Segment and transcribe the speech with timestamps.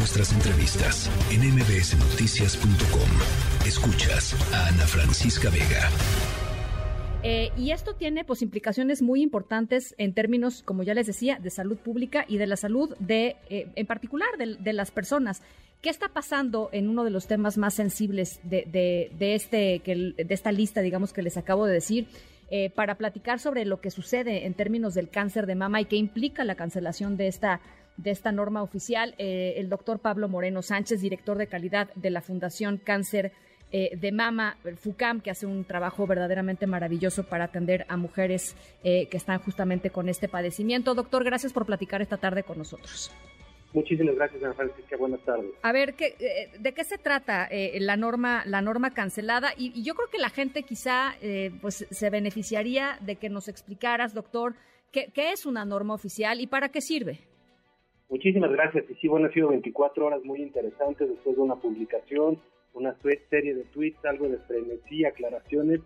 [0.00, 3.66] nuestras entrevistas en mbsnoticias.com.
[3.66, 5.90] Escuchas a Ana Francisca Vega.
[7.22, 11.50] Eh, y esto tiene pues implicaciones muy importantes en términos, como ya les decía, de
[11.50, 15.42] salud pública y de la salud de, eh, en particular, de, las personas.
[15.82, 20.80] ¿Qué está pasando en uno de los temas más sensibles de, este, de esta lista,
[20.80, 22.08] digamos, que les acabo de decir?
[22.52, 25.94] Eh, para platicar sobre lo que sucede en términos del cáncer de mama y qué
[25.94, 27.60] implica la cancelación de esta
[28.02, 32.20] de esta norma oficial, eh, el doctor Pablo Moreno Sánchez, director de calidad de la
[32.20, 33.32] Fundación Cáncer
[33.72, 39.08] eh, de Mama, FUCAM, que hace un trabajo verdaderamente maravilloso para atender a mujeres que
[39.12, 40.94] están justamente con este padecimiento.
[40.94, 43.12] Doctor, gracias por platicar esta tarde con nosotros.
[43.72, 44.96] Muchísimas gracias, Ana Francisca.
[44.96, 45.52] Buenas tardes.
[45.62, 49.52] A ver, ¿qué, eh, ¿de qué se trata eh, la norma la norma cancelada?
[49.56, 54.12] Y, yo creo que la gente quizá eh, pues se beneficiaría de que nos explicaras,
[54.12, 54.56] doctor,
[54.90, 57.20] qué, qué, es una norma oficial y para qué sirve.
[58.10, 58.84] Muchísimas gracias.
[58.90, 62.38] Y sí, bueno, han sido 24 horas muy interesantes después de una publicación,
[62.74, 62.94] una
[63.30, 65.80] serie de tweets, algo de frenesí, aclaraciones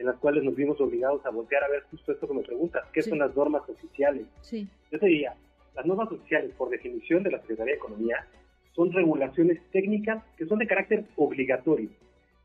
[0.00, 2.82] en las cuales nos vimos obligados a voltear a ver justo esto que me preguntas,
[2.90, 4.24] ¿qué son las normas oficiales?
[4.40, 4.66] Sí.
[4.90, 5.34] Yo te diría,
[5.76, 8.26] las normas oficiales, por definición de la Secretaría de Economía,
[8.74, 11.90] son regulaciones técnicas que son de carácter obligatorio.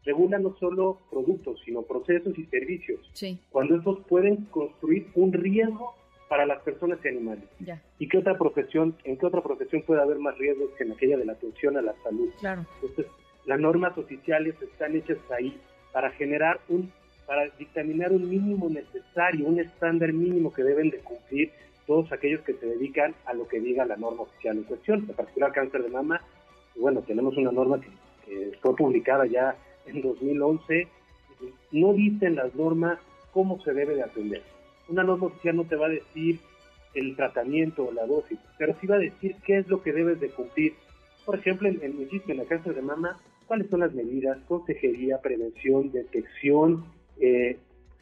[0.03, 2.99] Regulan no solo productos, sino procesos y servicios.
[3.49, 5.95] Cuando estos pueden construir un riesgo
[6.28, 7.44] para las personas y animales.
[8.00, 11.17] ¿Y qué otra profesión, en qué otra profesión puede haber más riesgos que en aquella
[11.17, 12.30] de la atención a la salud?
[12.40, 12.66] Claro.
[12.82, 13.08] Entonces,
[13.45, 15.59] las normas oficiales están hechas ahí
[15.94, 16.92] para generar un,
[17.28, 21.52] para dictaminar un mínimo necesario, un estándar mínimo que deben de cumplir
[21.86, 25.16] todos aquellos que se dedican a lo que diga la norma oficial en cuestión, en
[25.16, 26.22] particular cáncer de mama.
[26.76, 27.89] Bueno, tenemos una norma que,
[28.60, 30.88] fue publicada ya en 2011.
[31.72, 32.98] No dicen las normas
[33.32, 34.42] cómo se debe de atender.
[34.88, 36.39] Una norma oficial no te va a decir
[36.94, 40.19] el tratamiento o la dosis, pero sí va a decir qué es lo que debes
[40.19, 40.73] de cumplir.
[41.25, 45.92] Por ejemplo, en, en, en la cáncer de mama, cuáles son las medidas, consejería, prevención,
[45.92, 46.86] detección,
[47.19, 47.58] eh,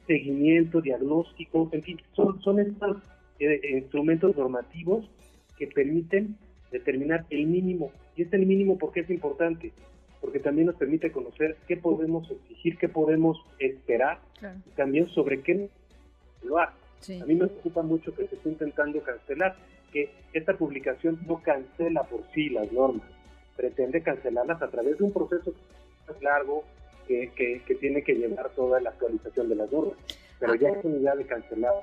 [0.07, 2.97] seguimiento, diagnóstico, en fin, son, son estas
[3.39, 5.09] eh, instrumentos normativos
[5.57, 6.37] que permiten
[6.71, 7.91] determinar el mínimo.
[8.15, 9.71] Y este el mínimo porque es importante,
[10.21, 14.19] porque también nos permite conocer qué podemos exigir, qué podemos esperar,
[14.65, 15.69] y también sobre qué
[16.43, 17.21] lo hace.
[17.21, 19.55] A mí me preocupa mucho que se esté intentando cancelar,
[19.91, 23.07] que esta publicación no cancela por sí las normas,
[23.55, 25.53] pretende cancelarlas a través de un proceso
[26.07, 26.63] más largo
[27.07, 29.97] que, que, tiene que llevar toda la actualización de las normas.
[30.39, 31.73] Pero ya es una idea de cancelar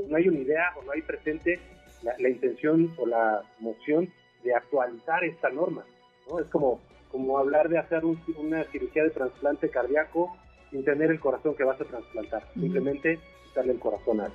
[0.00, 1.60] no, hay una idea o no hay presente
[2.02, 4.10] la, intención o la moción
[4.42, 5.84] de actualizar esta norma.
[6.28, 6.40] ¿no?
[6.40, 6.80] Es como,
[7.10, 10.36] como hablar de hacer una cirugía de trasplante cardíaco
[10.70, 13.18] sin tener el corazón que vas a trasplantar, simplemente
[13.54, 14.30] darle el corazón a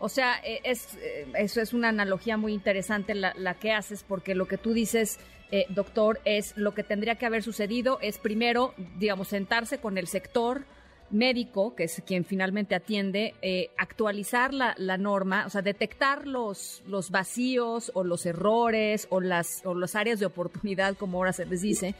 [0.00, 4.04] o sea, eh, es, eh, eso es una analogía muy interesante la, la que haces,
[4.06, 5.18] porque lo que tú dices,
[5.50, 10.08] eh, doctor, es lo que tendría que haber sucedido, es primero, digamos, sentarse con el
[10.08, 10.64] sector,
[11.10, 17.10] médico, que es quien finalmente atiende, eh, actualizar la, norma, o sea, detectar los, los
[17.10, 21.62] vacíos o los errores o las, o las áreas de oportunidad, como ahora se les
[21.62, 21.94] dice,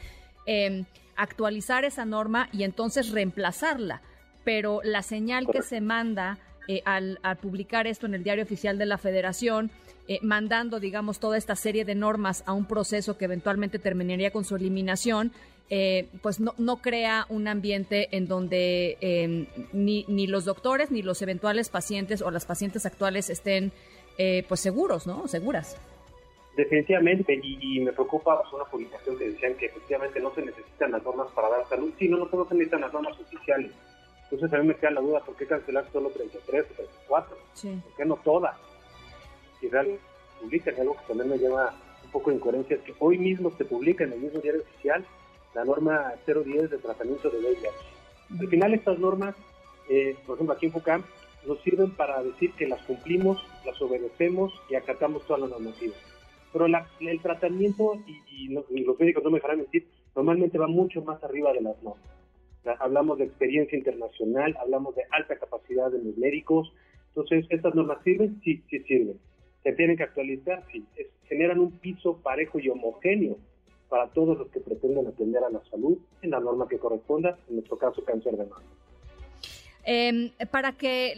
[0.45, 4.01] em, actualizar esa norma y entonces reemplazarla.
[4.43, 6.37] Pero la señal que se manda
[6.67, 9.71] eh, al, publicar esto en el diario oficial de la Federación,
[10.07, 14.45] eh, mandando, digamos, toda esta serie de normas a un proceso que eventualmente terminaría con
[14.45, 15.31] su eliminación,
[15.69, 21.01] eh, pues no, no, crea un ambiente en donde em, ni, ni, los doctores ni
[21.01, 23.71] los eventuales pacientes o las pacientes actuales estén
[24.19, 25.27] eh, pues seguros, ¿no?
[25.27, 25.75] Seguras.
[26.55, 31.03] Definitivamente, y, me preocupa pues, una publicación que decían que efectivamente no se necesitan las
[31.03, 31.91] normas para dar salud.
[31.97, 33.71] Sí, no, no, se necesitan las normas oficiales.
[34.31, 37.37] Entonces a mí me queda la duda, ¿por qué cancelar solo 33 o 34?
[37.61, 38.57] ¿Por qué no todas?
[39.59, 40.03] Si realmente
[40.41, 43.65] publican algo que también me lleva un poco de incoherencia, es que hoy mismo se
[43.65, 45.05] publica en el mismo diario oficial
[45.53, 47.69] la norma 010 de tratamiento de VIH.
[48.39, 49.35] Al final estas normas,
[49.89, 51.03] eh, por ejemplo aquí en FUCAM,
[51.47, 55.97] nos sirven para decir que las cumplimos, las obedecemos y acatamos todas las normativas.
[56.51, 61.53] Pero el tratamiento, y, los médicos no me dejarán mentir, normalmente va mucho más arriba
[61.53, 62.14] de las normas.
[62.79, 66.73] Hablamos de experiencia internacional, hablamos de alta capacidad de los médicos.
[67.09, 68.39] Entonces, ¿estas normas sirven?
[68.43, 69.19] Sí, sí sirven.
[69.63, 70.63] ¿Se tienen que actualizar?
[70.71, 70.85] Sí.
[71.27, 73.37] generan un piso parejo y homogéneo
[73.89, 77.55] para todos los que pretenden atender a la salud en la norma que corresponda, en
[77.55, 78.61] nuestro caso cáncer de mama.
[79.87, 81.13] Em, para que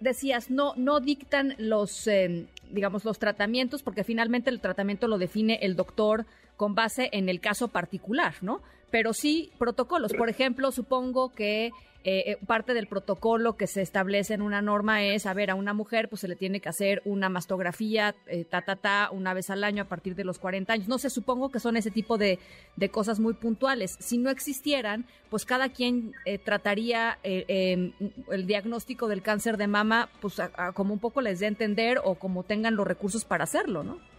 [0.00, 5.58] decías no no dictan los em, digamos los tratamientos porque finalmente el tratamiento lo define
[5.60, 6.24] el doctor
[6.62, 8.62] con base en el caso particular no
[8.92, 11.72] pero sí protocolos por ejemplo supongo que
[12.04, 15.72] eh, parte del protocolo que se establece en una norma es, a ver, a una
[15.72, 18.16] mujer pues se le tiene que hacer una mastografía,
[18.50, 20.88] ta, ta, ta, una vez al año a partir de los 40 años.
[20.88, 22.40] No sé, supongo que son ese tipo de,
[22.74, 23.96] de cosas muy puntuales.
[24.00, 26.12] Si no existieran, pues cada quien
[26.44, 27.92] trataría em,
[28.32, 30.42] el diagnóstico del cáncer de mama, pues
[30.74, 34.11] como un poco les dé a entender o como tengan los recursos para hacerlo, ¿no?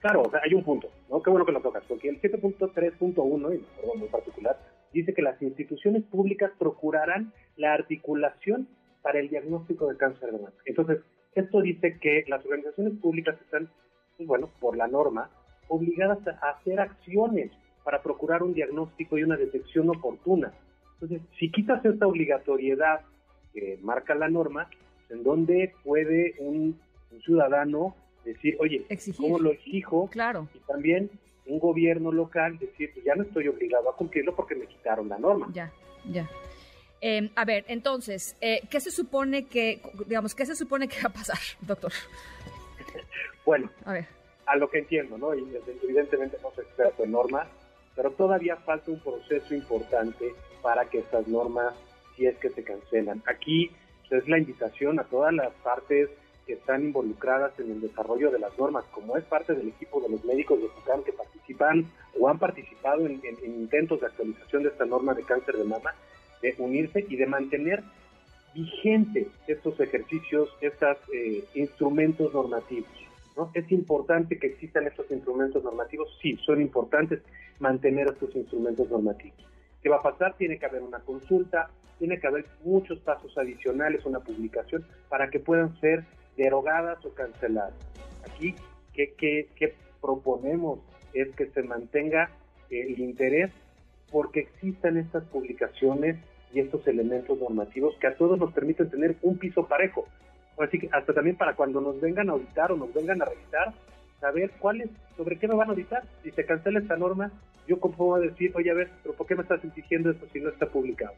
[0.00, 1.20] Claro, hay un punto, ¿no?
[1.20, 4.56] Qué bueno que lo tocas, porque el 7.3.1, y me acuerdo muy particular,
[4.92, 8.68] dice que las instituciones públicas procurarán la articulación
[9.02, 10.52] para el diagnóstico de cáncer de mama.
[10.66, 11.00] Entonces,
[11.34, 13.68] esto dice que las organizaciones públicas están,
[14.16, 15.30] pues bueno, por la norma,
[15.68, 17.50] obligadas a hacer acciones
[17.84, 20.52] para procurar un diagnóstico y una detección oportuna.
[20.94, 23.00] Entonces, si quitas esta obligatoriedad
[23.52, 24.68] que marca la norma,
[25.10, 26.78] en donde puede un
[27.24, 27.96] ciudadano
[28.28, 28.84] decir, oye,
[29.16, 30.08] ¿cómo lo exijo?
[30.10, 30.48] Claro.
[30.54, 31.10] Y también
[31.46, 35.18] un gobierno local decir, pues ya no estoy obligado a cumplirlo porque me quitaron la
[35.18, 35.48] norma.
[35.52, 35.72] Ya,
[36.10, 36.28] ya.
[37.00, 41.10] Em, a ver, entonces, eh, ¿qué se supone que, digamos, qué se supone que va
[41.10, 41.92] a pasar, doctor?
[43.46, 44.06] bueno, a, ver.
[44.46, 45.34] a lo que entiendo, ¿no?
[45.34, 45.46] Y
[45.82, 47.48] evidentemente no soy experto en normas,
[47.94, 51.74] pero todavía falta un proceso importante para que estas normas,
[52.16, 53.22] si es que se cancelan.
[53.26, 53.70] Aquí
[54.08, 56.10] pues, es la invitación a todas las partes
[56.48, 60.08] que están involucradas en el desarrollo de las normas, como es parte del equipo de
[60.08, 61.84] los médicos de FUCAM que participan
[62.18, 65.94] o han participado en, intentos de actualización de esta norma de cáncer de mama,
[66.40, 67.84] de unirse y de mantener
[68.54, 72.88] vigentes estos ejercicios, estos eh, instrumentos normativos.
[73.36, 73.50] ¿no?
[73.52, 77.20] Es importante que existan estos instrumentos normativos, sí, son importantes
[77.58, 79.38] mantener estos instrumentos normativos.
[79.82, 80.34] ¿Qué va a pasar?
[80.38, 81.68] Tiene que haber una consulta,
[81.98, 86.04] tiene que haber muchos pasos adicionales, una publicación, para que puedan ser
[86.38, 87.74] derogadas o canceladas.
[88.24, 88.54] Aquí,
[88.94, 90.78] ¿qué, proponemos?
[91.12, 92.30] Es que se mantenga
[92.70, 93.50] el interés
[94.10, 96.16] porque existan estas publicaciones
[96.54, 100.06] y estos elementos normativos que a todos nos permiten tener un piso parejo.
[100.58, 103.74] Así que hasta también para cuando nos vengan a auditar o nos vengan a revisar,
[104.20, 106.04] saber cuál es, sobre qué me van a auditar.
[106.22, 107.30] Si se cancela esta norma,
[107.66, 110.40] yo como puedo decir, oye, a ver, pero ¿por qué me estás exigiendo esto si
[110.40, 111.14] no está publicado?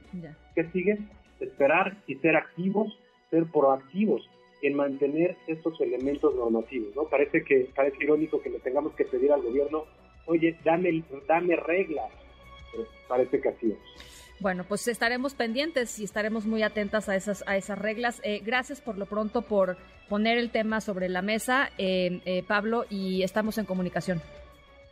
[0.54, 0.98] ¿Qué sigue?
[1.38, 2.98] Esperar y ser activos,
[3.30, 4.28] ser proactivos
[4.62, 7.04] en mantener estos elementos normativos, ¿no?
[7.04, 9.84] Parece que parece irónico que le tengamos que pedir al gobierno,
[10.26, 12.10] oye, dame, dame reglas,
[13.08, 13.78] parece que así es.
[14.40, 18.22] Bueno, pues estaremos pendientes y estaremos muy atentas a esas, a esas reglas.
[18.24, 19.76] Eh, gracias por lo pronto por
[20.08, 24.22] poner el tema sobre la mesa, eh, eh, Pablo, y estamos en comunicación.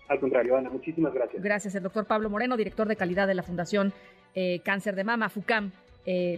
[0.09, 1.43] Al contrario, Ana, muchísimas gracias.
[1.43, 3.93] Gracias, el doctor Pablo Moreno, director de calidad de la Fundación
[4.63, 5.73] Cáncer de Mama, FUCAM.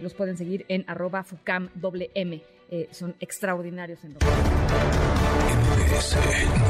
[0.01, 2.41] los pueden seguir en arroba FUCAMWM.
[2.73, 4.13] Eh, son extraordinarios en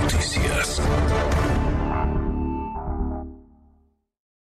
[0.02, 0.82] Noticias.